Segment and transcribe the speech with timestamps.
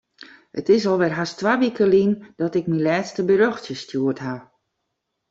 [0.59, 4.41] It is alwer hast twa wike lyn dat ik myn lêste berjochtsje stjoerd haw.